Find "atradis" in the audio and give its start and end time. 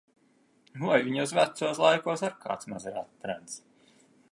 3.05-3.63